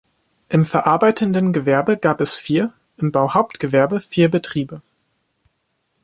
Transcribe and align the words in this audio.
Im 0.49 0.65
verarbeitenden 0.65 1.53
Gewerbe 1.53 1.95
gab 1.95 2.21
es 2.21 2.33
vier, 2.39 2.73
im 2.97 3.11
Bauhauptgewerbe 3.11 3.99
vier 3.99 4.31
Betriebe. 4.31 4.81